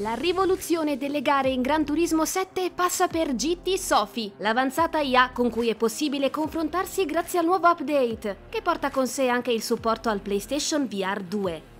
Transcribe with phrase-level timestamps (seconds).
[0.00, 5.50] La rivoluzione delle gare in Gran Turismo 7 passa per GT Sofi, l'avanzata IA con
[5.50, 10.08] cui è possibile confrontarsi grazie al nuovo update, che porta con sé anche il supporto
[10.08, 11.77] al PlayStation VR 2.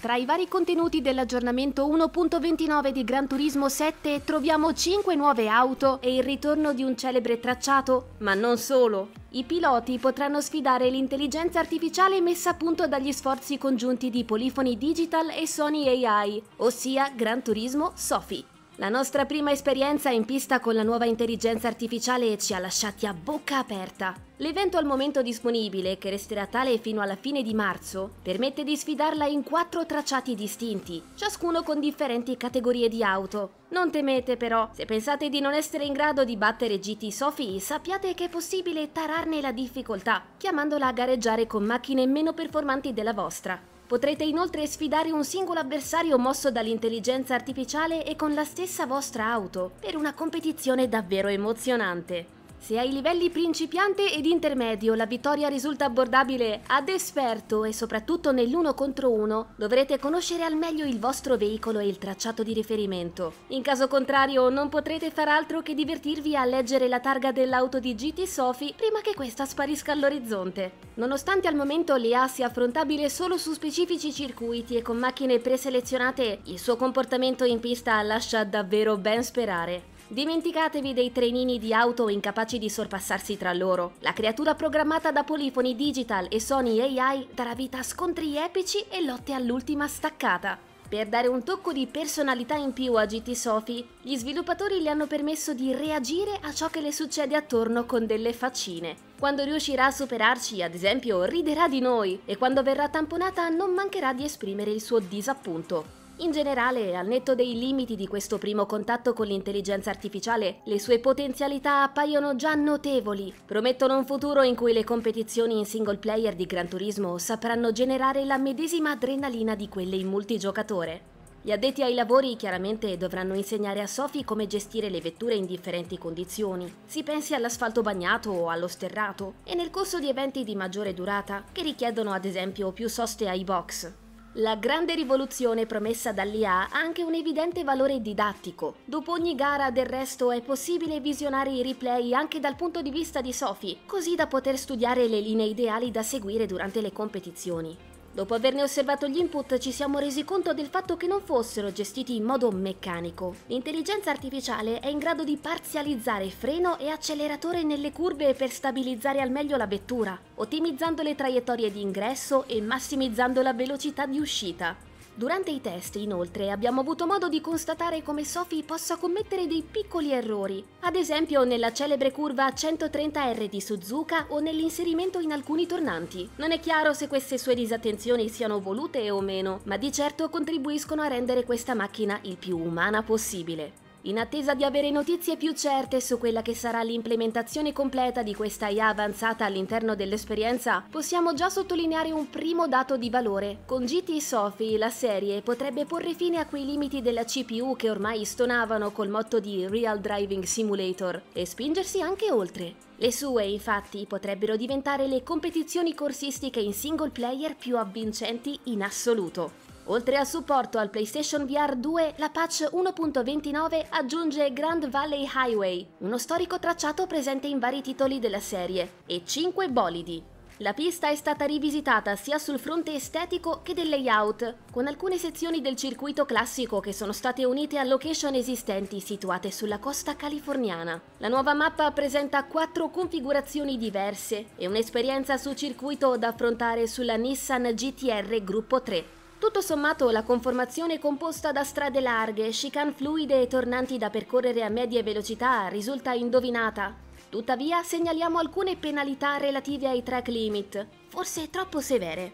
[0.00, 6.14] Tra i vari contenuti dell'aggiornamento 1.29 di Gran Turismo 7 troviamo 5 nuove auto e
[6.14, 9.10] il ritorno di un celebre tracciato, ma non solo.
[9.32, 15.28] I piloti potranno sfidare l'intelligenza artificiale messa a punto dagli sforzi congiunti di Polifoni Digital
[15.38, 18.42] e Sony AI, ossia Gran Turismo Sofi.
[18.80, 23.12] La nostra prima esperienza in pista con la nuova intelligenza artificiale ci ha lasciati a
[23.12, 24.14] bocca aperta.
[24.38, 29.26] L'evento al momento disponibile, che resterà tale fino alla fine di marzo, permette di sfidarla
[29.26, 33.50] in quattro tracciati distinti, ciascuno con differenti categorie di auto.
[33.68, 38.14] Non temete però, se pensate di non essere in grado di battere GT Sophie, sappiate
[38.14, 43.69] che è possibile tararne la difficoltà, chiamandola a gareggiare con macchine meno performanti della vostra.
[43.90, 49.72] Potrete inoltre sfidare un singolo avversario mosso dall'intelligenza artificiale e con la stessa vostra auto,
[49.80, 52.39] per una competizione davvero emozionante.
[52.62, 58.74] Se ai livelli principiante ed intermedio la vittoria risulta abbordabile ad esperto e soprattutto nell'uno
[58.74, 63.32] contro uno, dovrete conoscere al meglio il vostro veicolo e il tracciato di riferimento.
[63.48, 67.94] In caso contrario non potrete far altro che divertirvi a leggere la targa dell'auto di
[67.94, 70.88] GT Sophie prima che questa sparisca all'orizzonte.
[70.94, 76.58] Nonostante al momento l'EA sia affrontabile solo su specifici circuiti e con macchine preselezionate, il
[76.58, 79.98] suo comportamento in pista lascia davvero ben sperare.
[80.12, 83.92] Dimenticatevi dei trenini di auto incapaci di sorpassarsi tra loro.
[84.00, 89.04] La creatura programmata da Polifoni Digital e Sony AI darà vita a scontri epici e
[89.04, 90.58] lotte all'ultima staccata.
[90.88, 95.06] Per dare un tocco di personalità in più a GT Sophie, gli sviluppatori le hanno
[95.06, 98.96] permesso di reagire a ciò che le succede attorno con delle faccine.
[99.16, 104.12] Quando riuscirà a superarci, ad esempio, riderà di noi e quando verrà tamponata non mancherà
[104.12, 105.99] di esprimere il suo disappunto.
[106.22, 110.98] In generale, al netto dei limiti di questo primo contatto con l'intelligenza artificiale, le sue
[110.98, 113.32] potenzialità appaiono già notevoli.
[113.46, 118.26] Promettono un futuro in cui le competizioni in single player di Gran Turismo sapranno generare
[118.26, 121.08] la medesima adrenalina di quelle in multigiocatore.
[121.40, 125.96] Gli addetti ai lavori chiaramente dovranno insegnare a Sophie come gestire le vetture in differenti
[125.96, 126.70] condizioni.
[126.84, 131.44] Si pensi all'asfalto bagnato o allo sterrato, e nel corso di eventi di maggiore durata,
[131.50, 133.99] che richiedono ad esempio più soste ai box.
[134.34, 138.76] La grande rivoluzione promessa dall'IA ha anche un evidente valore didattico.
[138.84, 143.20] Dopo ogni gara, del resto, è possibile visionare i replay anche dal punto di vista
[143.20, 147.89] di Sophie, così da poter studiare le linee ideali da seguire durante le competizioni.
[148.12, 152.16] Dopo averne osservato gli input ci siamo resi conto del fatto che non fossero gestiti
[152.16, 153.36] in modo meccanico.
[153.46, 159.30] L'intelligenza artificiale è in grado di parzializzare freno e acceleratore nelle curve per stabilizzare al
[159.30, 164.89] meglio la vettura, ottimizzando le traiettorie di ingresso e massimizzando la velocità di uscita.
[165.14, 170.12] Durante i test, inoltre, abbiamo avuto modo di constatare come Sophie possa commettere dei piccoli
[170.12, 176.28] errori, ad esempio nella celebre curva 130R di Suzuka o nell'inserimento in alcuni tornanti.
[176.36, 181.02] Non è chiaro se queste sue disattenzioni siano volute o meno, ma di certo contribuiscono
[181.02, 183.88] a rendere questa macchina il più umana possibile.
[184.04, 188.68] In attesa di avere notizie più certe su quella che sarà l'implementazione completa di questa
[188.68, 193.58] IA avanzata all'interno dell'esperienza, possiamo già sottolineare un primo dato di valore.
[193.66, 198.24] Con GT Sophie la serie potrebbe porre fine a quei limiti della CPU che ormai
[198.24, 202.74] stonavano col motto di Real Driving Simulator e spingersi anche oltre.
[202.96, 209.68] Le sue, infatti, potrebbero diventare le competizioni corsistiche in single player più avvincenti in assoluto.
[209.90, 216.16] Oltre al supporto al PlayStation VR 2, la patch 1.29 aggiunge Grand Valley Highway, uno
[216.16, 220.22] storico tracciato presente in vari titoli della serie, e 5 bolidi.
[220.58, 225.60] La pista è stata rivisitata sia sul fronte estetico che del layout, con alcune sezioni
[225.60, 231.00] del circuito classico che sono state unite a location esistenti situate sulla costa californiana.
[231.18, 237.72] La nuova mappa presenta quattro configurazioni diverse e un'esperienza su circuito da affrontare sulla Nissan
[237.74, 239.18] GTR Gruppo 3.
[239.40, 244.68] Tutto sommato la conformazione composta da strade larghe, chicane fluide e tornanti da percorrere a
[244.68, 246.94] medie velocità risulta indovinata.
[247.30, 252.30] Tuttavia segnaliamo alcune penalità relative ai track limit, forse troppo severe.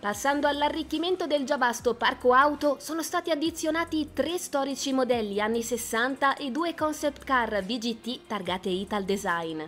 [0.00, 6.34] Passando all'arricchimento del già vasto parco auto, sono stati addizionati tre storici modelli anni 60
[6.34, 9.62] e due concept car VGT targate Ital Design.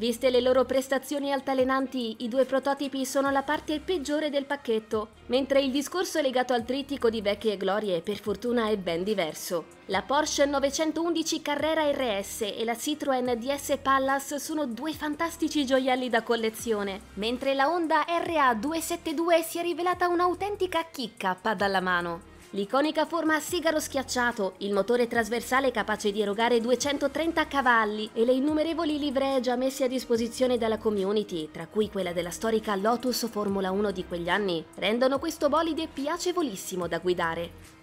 [0.00, 5.60] Viste le loro prestazioni altalenanti, i due prototipi sono la parte peggiore del pacchetto, mentre
[5.60, 9.66] il discorso legato al trittico di vecchie glorie per fortuna è ben diverso.
[9.88, 16.22] La Porsche 911 Carrera RS e la Citroën DS Palace sono due fantastici gioielli da
[16.22, 22.29] collezione, mentre la Honda RA 272 si è rivelata un'autentica chicca a dalla mano.
[22.52, 28.32] L'iconica forma a sigaro schiacciato, il motore trasversale capace di erogare 230 cavalli e le
[28.32, 33.70] innumerevoli livree già messe a disposizione dalla community, tra cui quella della storica Lotus Formula
[33.70, 37.79] 1 di quegli anni, rendono questo bolide piacevolissimo da guidare.